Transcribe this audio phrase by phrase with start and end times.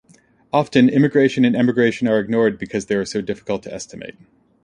[0.51, 4.15] Often, immigration and emigration are ignored because they are so difficult to estimate.